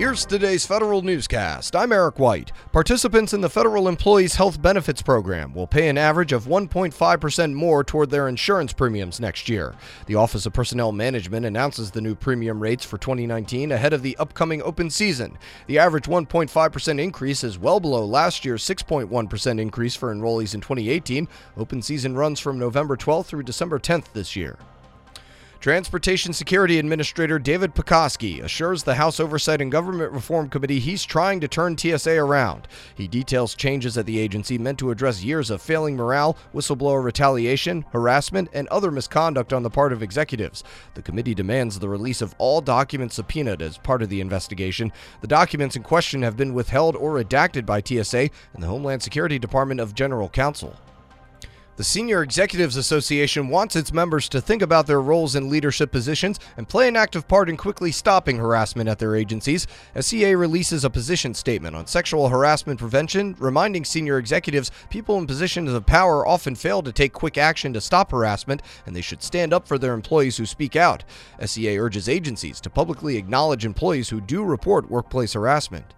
Here's 0.00 0.24
today's 0.24 0.64
federal 0.64 1.02
newscast. 1.02 1.76
I'm 1.76 1.92
Eric 1.92 2.18
White. 2.18 2.52
Participants 2.72 3.34
in 3.34 3.42
the 3.42 3.50
Federal 3.50 3.86
Employees 3.86 4.36
Health 4.36 4.62
Benefits 4.62 5.02
Program 5.02 5.52
will 5.52 5.66
pay 5.66 5.90
an 5.90 5.98
average 5.98 6.32
of 6.32 6.46
1.5% 6.46 7.52
more 7.52 7.84
toward 7.84 8.08
their 8.08 8.26
insurance 8.26 8.72
premiums 8.72 9.20
next 9.20 9.46
year. 9.50 9.74
The 10.06 10.14
Office 10.14 10.46
of 10.46 10.54
Personnel 10.54 10.92
Management 10.92 11.44
announces 11.44 11.90
the 11.90 12.00
new 12.00 12.14
premium 12.14 12.60
rates 12.60 12.82
for 12.82 12.96
2019 12.96 13.72
ahead 13.72 13.92
of 13.92 14.00
the 14.00 14.16
upcoming 14.16 14.62
open 14.62 14.88
season. 14.88 15.36
The 15.66 15.78
average 15.78 16.04
1.5% 16.04 16.98
increase 16.98 17.44
is 17.44 17.58
well 17.58 17.78
below 17.78 18.02
last 18.06 18.42
year's 18.42 18.64
6.1% 18.64 19.60
increase 19.60 19.96
for 19.96 20.14
enrollees 20.14 20.54
in 20.54 20.62
2018. 20.62 21.28
Open 21.58 21.82
season 21.82 22.14
runs 22.14 22.40
from 22.40 22.58
November 22.58 22.96
12th 22.96 23.26
through 23.26 23.42
December 23.42 23.78
10th 23.78 24.14
this 24.14 24.34
year. 24.34 24.56
Transportation 25.60 26.32
Security 26.32 26.78
Administrator 26.78 27.38
David 27.38 27.74
Pekoske 27.74 28.42
assures 28.42 28.82
the 28.82 28.94
House 28.94 29.20
Oversight 29.20 29.60
and 29.60 29.70
Government 29.70 30.10
Reform 30.10 30.48
Committee 30.48 30.80
he's 30.80 31.04
trying 31.04 31.38
to 31.38 31.48
turn 31.48 31.76
TSA 31.76 32.12
around. 32.12 32.66
He 32.94 33.06
details 33.06 33.54
changes 33.54 33.98
at 33.98 34.06
the 34.06 34.18
agency 34.18 34.56
meant 34.56 34.78
to 34.78 34.90
address 34.90 35.22
years 35.22 35.50
of 35.50 35.60
failing 35.60 35.96
morale, 35.96 36.38
whistleblower 36.54 37.04
retaliation, 37.04 37.84
harassment, 37.92 38.48
and 38.54 38.68
other 38.68 38.90
misconduct 38.90 39.52
on 39.52 39.62
the 39.62 39.68
part 39.68 39.92
of 39.92 40.02
executives. 40.02 40.64
The 40.94 41.02
committee 41.02 41.34
demands 41.34 41.78
the 41.78 41.90
release 41.90 42.22
of 42.22 42.34
all 42.38 42.62
documents 42.62 43.16
subpoenaed 43.16 43.60
as 43.60 43.76
part 43.76 44.00
of 44.00 44.08
the 44.08 44.22
investigation. 44.22 44.90
The 45.20 45.28
documents 45.28 45.76
in 45.76 45.82
question 45.82 46.22
have 46.22 46.38
been 46.38 46.54
withheld 46.54 46.96
or 46.96 47.22
redacted 47.22 47.66
by 47.66 47.82
TSA 47.82 48.30
and 48.54 48.62
the 48.62 48.66
Homeland 48.66 49.02
Security 49.02 49.38
Department 49.38 49.80
of 49.80 49.94
General 49.94 50.30
Counsel. 50.30 50.74
The 51.80 51.84
Senior 51.84 52.22
Executives 52.22 52.76
Association 52.76 53.48
wants 53.48 53.74
its 53.74 53.90
members 53.90 54.28
to 54.28 54.42
think 54.42 54.60
about 54.60 54.86
their 54.86 55.00
roles 55.00 55.34
in 55.34 55.48
leadership 55.48 55.90
positions 55.90 56.38
and 56.58 56.68
play 56.68 56.86
an 56.86 56.94
active 56.94 57.26
part 57.26 57.48
in 57.48 57.56
quickly 57.56 57.90
stopping 57.90 58.36
harassment 58.36 58.86
at 58.86 58.98
their 58.98 59.16
agencies. 59.16 59.66
SEA 59.98 60.34
releases 60.34 60.84
a 60.84 60.90
position 60.90 61.32
statement 61.32 61.74
on 61.74 61.86
sexual 61.86 62.28
harassment 62.28 62.78
prevention, 62.78 63.34
reminding 63.38 63.86
senior 63.86 64.18
executives 64.18 64.70
people 64.90 65.16
in 65.16 65.26
positions 65.26 65.72
of 65.72 65.86
power 65.86 66.26
often 66.26 66.54
fail 66.54 66.82
to 66.82 66.92
take 66.92 67.14
quick 67.14 67.38
action 67.38 67.72
to 67.72 67.80
stop 67.80 68.10
harassment 68.10 68.60
and 68.84 68.94
they 68.94 69.00
should 69.00 69.22
stand 69.22 69.54
up 69.54 69.66
for 69.66 69.78
their 69.78 69.94
employees 69.94 70.36
who 70.36 70.44
speak 70.44 70.76
out. 70.76 71.02
SEA 71.42 71.78
urges 71.78 72.10
agencies 72.10 72.60
to 72.60 72.68
publicly 72.68 73.16
acknowledge 73.16 73.64
employees 73.64 74.10
who 74.10 74.20
do 74.20 74.44
report 74.44 74.90
workplace 74.90 75.32
harassment. 75.32 75.94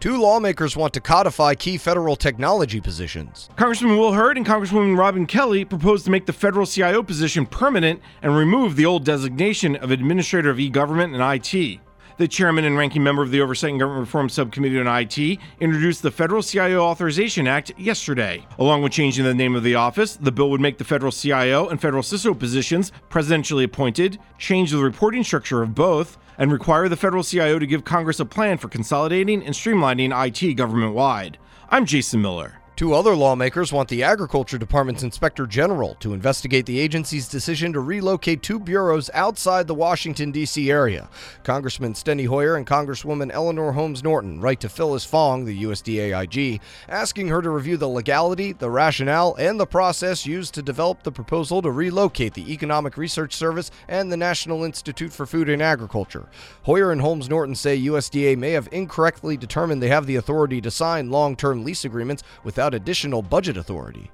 Two 0.00 0.18
lawmakers 0.18 0.78
want 0.78 0.94
to 0.94 1.00
codify 1.02 1.54
key 1.54 1.76
federal 1.76 2.16
technology 2.16 2.80
positions. 2.80 3.50
Congressman 3.56 3.98
Will 3.98 4.14
Hurd 4.14 4.38
and 4.38 4.46
Congresswoman 4.46 4.96
Robin 4.96 5.26
Kelly 5.26 5.62
proposed 5.62 6.06
to 6.06 6.10
make 6.10 6.24
the 6.24 6.32
federal 6.32 6.64
CIO 6.64 7.02
position 7.02 7.44
permanent 7.44 8.00
and 8.22 8.34
remove 8.34 8.76
the 8.76 8.86
old 8.86 9.04
designation 9.04 9.76
of 9.76 9.90
Administrator 9.90 10.48
of 10.48 10.58
e-Government 10.58 11.14
and 11.14 11.22
IT. 11.22 11.80
The 12.20 12.28
chairman 12.28 12.66
and 12.66 12.76
ranking 12.76 13.02
member 13.02 13.22
of 13.22 13.30
the 13.30 13.40
Oversight 13.40 13.70
and 13.70 13.80
Government 13.80 14.06
Reform 14.06 14.28
Subcommittee 14.28 14.78
on 14.78 14.86
IT 14.86 15.38
introduced 15.58 16.02
the 16.02 16.10
Federal 16.10 16.42
CIO 16.42 16.82
Authorization 16.82 17.48
Act 17.48 17.72
yesterday. 17.78 18.46
Along 18.58 18.82
with 18.82 18.92
changing 18.92 19.24
the 19.24 19.32
name 19.32 19.56
of 19.56 19.62
the 19.62 19.74
office, 19.76 20.16
the 20.16 20.30
bill 20.30 20.50
would 20.50 20.60
make 20.60 20.76
the 20.76 20.84
federal 20.84 21.12
CIO 21.12 21.68
and 21.68 21.80
federal 21.80 22.02
CISO 22.02 22.38
positions 22.38 22.92
presidentially 23.08 23.64
appointed, 23.64 24.18
change 24.36 24.70
the 24.70 24.76
reporting 24.76 25.24
structure 25.24 25.62
of 25.62 25.74
both, 25.74 26.18
and 26.36 26.52
require 26.52 26.90
the 26.90 26.96
federal 26.96 27.24
CIO 27.24 27.58
to 27.58 27.66
give 27.66 27.86
Congress 27.86 28.20
a 28.20 28.26
plan 28.26 28.58
for 28.58 28.68
consolidating 28.68 29.42
and 29.42 29.54
streamlining 29.54 30.12
IT 30.12 30.56
government 30.56 30.92
wide. 30.92 31.38
I'm 31.70 31.86
Jason 31.86 32.20
Miller. 32.20 32.59
Two 32.80 32.94
other 32.94 33.14
lawmakers 33.14 33.74
want 33.74 33.90
the 33.90 34.02
Agriculture 34.02 34.56
Department's 34.56 35.02
Inspector 35.02 35.46
General 35.48 35.96
to 35.96 36.14
investigate 36.14 36.64
the 36.64 36.78
agency's 36.78 37.28
decision 37.28 37.74
to 37.74 37.80
relocate 37.80 38.42
two 38.42 38.58
bureaus 38.58 39.10
outside 39.12 39.66
the 39.66 39.74
Washington, 39.74 40.32
D.C. 40.32 40.70
area. 40.70 41.10
Congressman 41.42 41.92
Steny 41.92 42.26
Hoyer 42.26 42.56
and 42.56 42.66
Congresswoman 42.66 43.30
Eleanor 43.34 43.72
Holmes 43.72 44.02
Norton 44.02 44.40
write 44.40 44.60
to 44.60 44.70
Phyllis 44.70 45.04
Fong, 45.04 45.44
the 45.44 45.64
USDA 45.64 46.22
IG, 46.22 46.62
asking 46.88 47.28
her 47.28 47.42
to 47.42 47.50
review 47.50 47.76
the 47.76 47.86
legality, 47.86 48.54
the 48.54 48.70
rationale, 48.70 49.34
and 49.34 49.60
the 49.60 49.66
process 49.66 50.24
used 50.24 50.54
to 50.54 50.62
develop 50.62 51.02
the 51.02 51.12
proposal 51.12 51.60
to 51.60 51.70
relocate 51.70 52.32
the 52.32 52.50
Economic 52.50 52.96
Research 52.96 53.34
Service 53.34 53.70
and 53.88 54.10
the 54.10 54.16
National 54.16 54.64
Institute 54.64 55.12
for 55.12 55.26
Food 55.26 55.50
and 55.50 55.60
Agriculture. 55.60 56.30
Hoyer 56.62 56.92
and 56.92 57.02
Holmes 57.02 57.28
Norton 57.28 57.56
say 57.56 57.78
USDA 57.78 58.38
may 58.38 58.52
have 58.52 58.70
incorrectly 58.72 59.36
determined 59.36 59.82
they 59.82 59.88
have 59.88 60.06
the 60.06 60.16
authority 60.16 60.62
to 60.62 60.70
sign 60.70 61.10
long 61.10 61.36
term 61.36 61.62
lease 61.62 61.84
agreements 61.84 62.22
without 62.42 62.69
without 62.70 62.82
additional 62.82 63.22
budget 63.22 63.56
authority. 63.56 64.10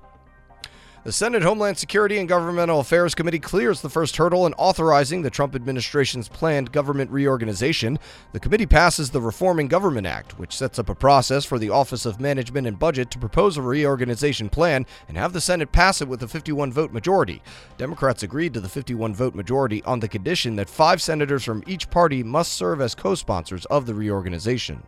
The 1.04 1.12
Senate 1.12 1.42
Homeland 1.42 1.78
Security 1.78 2.18
and 2.18 2.28
Governmental 2.28 2.80
Affairs 2.80 3.14
Committee 3.14 3.38
clears 3.38 3.80
the 3.80 3.88
first 3.88 4.16
hurdle 4.16 4.44
in 4.44 4.54
authorizing 4.54 5.22
the 5.22 5.30
Trump 5.30 5.54
administration's 5.54 6.28
planned 6.28 6.72
government 6.72 7.12
reorganization. 7.12 8.00
The 8.32 8.40
committee 8.40 8.66
passes 8.66 9.10
the 9.10 9.20
Reforming 9.20 9.68
Government 9.68 10.04
Act, 10.04 10.36
which 10.36 10.56
sets 10.56 10.80
up 10.80 10.88
a 10.88 10.96
process 10.96 11.44
for 11.44 11.60
the 11.60 11.70
Office 11.70 12.06
of 12.06 12.18
Management 12.18 12.66
and 12.66 12.76
Budget 12.76 13.12
to 13.12 13.20
propose 13.20 13.56
a 13.56 13.62
reorganization 13.62 14.48
plan 14.48 14.84
and 15.06 15.16
have 15.16 15.32
the 15.32 15.40
Senate 15.40 15.70
pass 15.70 16.02
it 16.02 16.08
with 16.08 16.24
a 16.24 16.28
51 16.28 16.72
vote 16.72 16.92
majority. 16.92 17.40
Democrats 17.78 18.24
agreed 18.24 18.52
to 18.54 18.60
the 18.60 18.68
51 18.68 19.14
vote 19.14 19.36
majority 19.36 19.84
on 19.84 20.00
the 20.00 20.08
condition 20.08 20.56
that 20.56 20.68
five 20.68 21.00
senators 21.00 21.44
from 21.44 21.62
each 21.68 21.88
party 21.88 22.24
must 22.24 22.52
serve 22.52 22.80
as 22.80 22.96
co 22.96 23.14
sponsors 23.14 23.64
of 23.66 23.86
the 23.86 23.94
reorganization. 23.94 24.82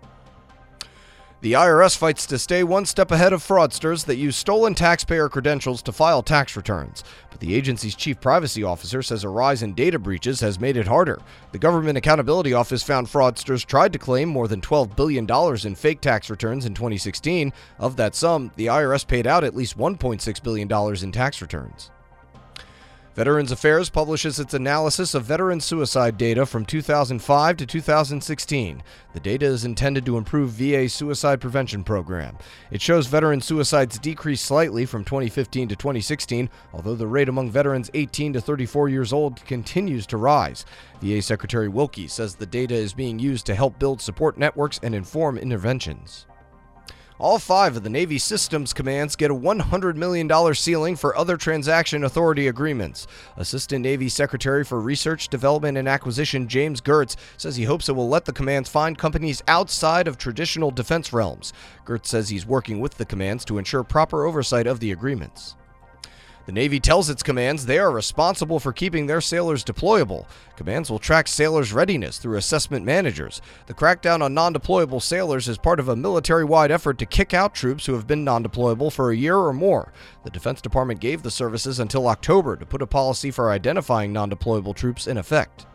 The 1.40 1.52
IRS 1.52 1.96
fights 1.96 2.26
to 2.26 2.38
stay 2.38 2.64
one 2.64 2.84
step 2.84 3.12
ahead 3.12 3.32
of 3.32 3.46
fraudsters 3.46 4.04
that 4.06 4.16
use 4.16 4.36
stolen 4.36 4.74
taxpayer 4.74 5.28
credentials 5.28 5.82
to 5.82 5.92
file 5.92 6.20
tax 6.20 6.56
returns. 6.56 7.04
But 7.30 7.38
the 7.38 7.54
agency's 7.54 7.94
chief 7.94 8.20
privacy 8.20 8.64
officer 8.64 9.02
says 9.02 9.22
a 9.22 9.28
rise 9.28 9.62
in 9.62 9.74
data 9.74 10.00
breaches 10.00 10.40
has 10.40 10.58
made 10.58 10.76
it 10.76 10.88
harder. 10.88 11.20
The 11.52 11.60
Government 11.60 11.96
Accountability 11.96 12.54
Office 12.54 12.82
found 12.82 13.06
fraudsters 13.06 13.64
tried 13.64 13.92
to 13.92 14.00
claim 14.00 14.28
more 14.28 14.48
than 14.48 14.60
$12 14.60 14.96
billion 14.96 15.30
in 15.64 15.74
fake 15.76 16.00
tax 16.00 16.28
returns 16.28 16.66
in 16.66 16.74
2016. 16.74 17.52
Of 17.78 17.94
that 17.94 18.16
sum, 18.16 18.50
the 18.56 18.66
IRS 18.66 19.06
paid 19.06 19.28
out 19.28 19.44
at 19.44 19.54
least 19.54 19.78
$1.6 19.78 20.42
billion 20.42 21.04
in 21.04 21.12
tax 21.12 21.40
returns. 21.40 21.92
Veterans 23.18 23.50
Affairs 23.50 23.90
publishes 23.90 24.38
its 24.38 24.54
analysis 24.54 25.12
of 25.12 25.24
veteran 25.24 25.58
suicide 25.58 26.16
data 26.16 26.46
from 26.46 26.64
2005 26.64 27.56
to 27.56 27.66
2016. 27.66 28.82
The 29.12 29.18
data 29.18 29.44
is 29.44 29.64
intended 29.64 30.06
to 30.06 30.18
improve 30.18 30.50
VA 30.50 30.88
suicide 30.88 31.40
prevention 31.40 31.82
program. 31.82 32.38
It 32.70 32.80
shows 32.80 33.08
veteran 33.08 33.40
suicides 33.40 33.98
decreased 33.98 34.44
slightly 34.44 34.86
from 34.86 35.02
2015 35.02 35.66
to 35.66 35.74
2016, 35.74 36.48
although 36.72 36.94
the 36.94 37.08
rate 37.08 37.28
among 37.28 37.50
veterans 37.50 37.90
18 37.92 38.34
to 38.34 38.40
34 38.40 38.88
years 38.88 39.12
old 39.12 39.44
continues 39.46 40.06
to 40.06 40.16
rise. 40.16 40.64
VA 41.02 41.20
Secretary 41.20 41.66
Wilkie 41.66 42.06
says 42.06 42.36
the 42.36 42.46
data 42.46 42.76
is 42.76 42.92
being 42.92 43.18
used 43.18 43.46
to 43.46 43.56
help 43.56 43.80
build 43.80 44.00
support 44.00 44.38
networks 44.38 44.78
and 44.84 44.94
inform 44.94 45.38
interventions. 45.38 46.27
All 47.20 47.40
five 47.40 47.76
of 47.76 47.82
the 47.82 47.90
Navy 47.90 48.16
systems 48.16 48.72
commands 48.72 49.16
get 49.16 49.32
a 49.32 49.34
$100 49.34 49.96
million 49.96 50.54
ceiling 50.54 50.94
for 50.94 51.16
other 51.16 51.36
transaction 51.36 52.04
authority 52.04 52.46
agreements. 52.46 53.08
Assistant 53.36 53.82
Navy 53.82 54.08
Secretary 54.08 54.64
for 54.64 54.80
Research, 54.80 55.26
Development, 55.26 55.76
and 55.76 55.88
Acquisition 55.88 56.46
James 56.46 56.80
Geurts 56.80 57.16
says 57.36 57.56
he 57.56 57.64
hopes 57.64 57.88
it 57.88 57.96
will 57.96 58.08
let 58.08 58.24
the 58.24 58.32
commands 58.32 58.68
find 58.68 58.96
companies 58.96 59.42
outside 59.48 60.06
of 60.06 60.16
traditional 60.16 60.70
defense 60.70 61.12
realms. 61.12 61.52
Geurts 61.84 62.06
says 62.06 62.28
he's 62.28 62.46
working 62.46 62.78
with 62.78 62.96
the 62.98 63.04
commands 63.04 63.44
to 63.46 63.58
ensure 63.58 63.82
proper 63.82 64.24
oversight 64.24 64.68
of 64.68 64.78
the 64.78 64.92
agreements. 64.92 65.56
The 66.48 66.54
Navy 66.54 66.80
tells 66.80 67.10
its 67.10 67.22
commands 67.22 67.66
they 67.66 67.78
are 67.78 67.90
responsible 67.90 68.58
for 68.58 68.72
keeping 68.72 69.06
their 69.06 69.20
sailors 69.20 69.62
deployable. 69.62 70.24
Commands 70.56 70.90
will 70.90 70.98
track 70.98 71.28
sailors' 71.28 71.74
readiness 71.74 72.16
through 72.16 72.38
assessment 72.38 72.86
managers. 72.86 73.42
The 73.66 73.74
crackdown 73.74 74.22
on 74.22 74.32
non 74.32 74.54
deployable 74.54 75.02
sailors 75.02 75.46
is 75.46 75.58
part 75.58 75.78
of 75.78 75.90
a 75.90 75.94
military 75.94 76.46
wide 76.46 76.70
effort 76.70 76.96
to 77.00 77.04
kick 77.04 77.34
out 77.34 77.54
troops 77.54 77.84
who 77.84 77.92
have 77.92 78.06
been 78.06 78.24
non 78.24 78.42
deployable 78.42 78.90
for 78.90 79.10
a 79.10 79.14
year 79.14 79.36
or 79.36 79.52
more. 79.52 79.92
The 80.24 80.30
Defense 80.30 80.62
Department 80.62 81.00
gave 81.00 81.22
the 81.22 81.30
services 81.30 81.80
until 81.80 82.08
October 82.08 82.56
to 82.56 82.64
put 82.64 82.80
a 82.80 82.86
policy 82.86 83.30
for 83.30 83.50
identifying 83.50 84.14
non 84.14 84.30
deployable 84.30 84.74
troops 84.74 85.06
in 85.06 85.18
effect. 85.18 85.66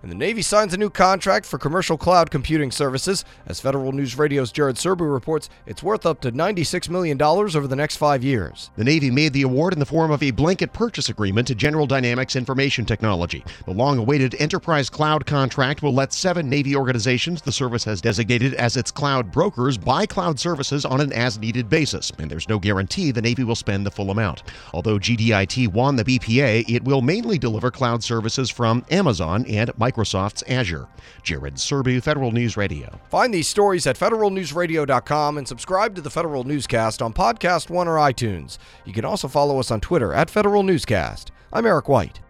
And 0.00 0.12
the 0.12 0.16
Navy 0.16 0.42
signs 0.42 0.72
a 0.72 0.76
new 0.76 0.90
contract 0.90 1.44
for 1.44 1.58
commercial 1.58 1.98
cloud 1.98 2.30
computing 2.30 2.70
services. 2.70 3.24
As 3.46 3.60
Federal 3.60 3.90
News 3.90 4.16
Radio's 4.16 4.52
Jared 4.52 4.76
Serbu 4.76 5.12
reports, 5.12 5.50
it's 5.66 5.82
worth 5.82 6.06
up 6.06 6.20
to 6.20 6.30
$96 6.30 6.88
million 6.88 7.20
over 7.20 7.66
the 7.66 7.74
next 7.74 7.96
five 7.96 8.22
years. 8.22 8.70
The 8.76 8.84
Navy 8.84 9.10
made 9.10 9.32
the 9.32 9.42
award 9.42 9.72
in 9.72 9.80
the 9.80 9.86
form 9.86 10.12
of 10.12 10.22
a 10.22 10.30
blanket 10.30 10.72
purchase 10.72 11.08
agreement 11.08 11.48
to 11.48 11.56
General 11.56 11.86
Dynamics 11.86 12.36
Information 12.36 12.84
Technology. 12.84 13.44
The 13.64 13.72
long 13.72 13.98
awaited 13.98 14.36
enterprise 14.38 14.88
cloud 14.88 15.26
contract 15.26 15.82
will 15.82 15.94
let 15.94 16.12
seven 16.12 16.48
Navy 16.48 16.76
organizations 16.76 17.42
the 17.42 17.50
service 17.50 17.82
has 17.82 18.00
designated 18.00 18.54
as 18.54 18.76
its 18.76 18.92
cloud 18.92 19.32
brokers 19.32 19.76
buy 19.76 20.06
cloud 20.06 20.38
services 20.38 20.84
on 20.84 21.00
an 21.00 21.12
as 21.12 21.38
needed 21.40 21.68
basis, 21.68 22.12
and 22.20 22.30
there's 22.30 22.48
no 22.48 22.60
guarantee 22.60 23.10
the 23.10 23.20
Navy 23.20 23.42
will 23.42 23.56
spend 23.56 23.84
the 23.84 23.90
full 23.90 24.12
amount. 24.12 24.44
Although 24.72 24.98
GDIT 24.98 25.68
won 25.68 25.96
the 25.96 26.04
BPA, 26.04 26.68
it 26.68 26.84
will 26.84 27.02
mainly 27.02 27.36
deliver 27.36 27.72
cloud 27.72 28.04
services 28.04 28.48
from 28.48 28.84
Amazon 28.92 29.44
and 29.46 29.70
Microsoft. 29.70 29.87
Microsoft's 29.88 30.42
Azure. 30.48 30.86
Jared 31.22 31.54
Serbu, 31.54 32.02
Federal 32.02 32.32
News 32.32 32.56
Radio. 32.56 33.00
Find 33.10 33.32
these 33.32 33.48
stories 33.48 33.86
at 33.86 33.98
federalnewsradio.com 33.98 35.38
and 35.38 35.48
subscribe 35.48 35.94
to 35.94 36.00
the 36.00 36.10
Federal 36.10 36.44
Newscast 36.44 37.00
on 37.02 37.12
Podcast 37.12 37.70
One 37.70 37.88
or 37.88 37.96
iTunes. 37.96 38.58
You 38.84 38.92
can 38.92 39.04
also 39.04 39.28
follow 39.28 39.58
us 39.58 39.70
on 39.70 39.80
Twitter 39.80 40.12
at 40.12 40.30
Federal 40.30 40.62
Newscast. 40.62 41.32
I'm 41.52 41.66
Eric 41.66 41.88
White. 41.88 42.20